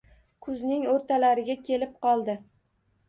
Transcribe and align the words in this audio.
Kuzning 0.45 0.87
oʻrtalariga 0.95 1.57
kelib 1.71 1.95
qoldi. 2.07 2.37